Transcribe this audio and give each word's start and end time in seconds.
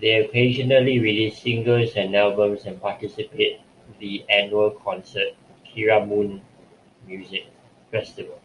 They 0.00 0.14
occasionally 0.24 0.98
release 0.98 1.42
singles 1.42 1.94
and 1.94 2.16
albums 2.16 2.64
and 2.64 2.80
participate 2.80 3.60
the 3.98 4.24
annual 4.30 4.70
concert 4.70 5.34
Kiramune 5.66 6.40
Music 7.06 7.44
Festival. 7.90 8.40